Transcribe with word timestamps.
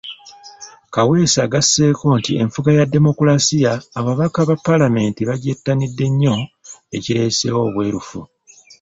Kaweesa 0.93 1.39
agasseeko 1.45 2.05
nti 2.19 2.31
enfuga 2.43 2.69
ya 2.77 2.85
demokulaasiya 2.93 3.71
ababaka 3.99 4.39
ba 4.49 4.55
Paalamenti 4.65 5.21
bagyettanidde 5.29 6.05
nnyo 6.11 6.35
ekireeseewo 6.95 7.59
obwerufu. 7.67 8.19